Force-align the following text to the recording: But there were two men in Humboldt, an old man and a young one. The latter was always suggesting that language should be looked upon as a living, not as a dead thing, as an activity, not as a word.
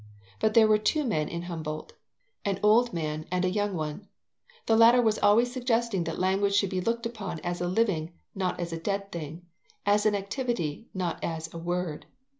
But 0.39 0.55
there 0.55 0.67
were 0.67 0.79
two 0.79 1.03
men 1.03 1.27
in 1.29 1.43
Humboldt, 1.43 1.93
an 2.43 2.59
old 2.63 2.91
man 2.91 3.27
and 3.29 3.45
a 3.45 3.49
young 3.51 3.75
one. 3.75 4.07
The 4.65 4.75
latter 4.75 4.99
was 4.99 5.19
always 5.19 5.53
suggesting 5.53 6.05
that 6.05 6.17
language 6.17 6.55
should 6.55 6.71
be 6.71 6.81
looked 6.81 7.05
upon 7.05 7.39
as 7.41 7.61
a 7.61 7.67
living, 7.67 8.11
not 8.33 8.59
as 8.59 8.73
a 8.73 8.79
dead 8.81 9.11
thing, 9.11 9.45
as 9.85 10.07
an 10.07 10.15
activity, 10.15 10.87
not 10.95 11.23
as 11.23 11.53
a 11.53 11.59
word. 11.59 12.07